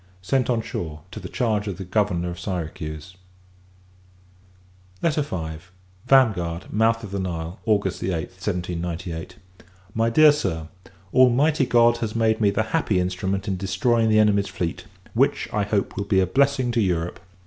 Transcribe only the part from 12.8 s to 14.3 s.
instrument in destroying the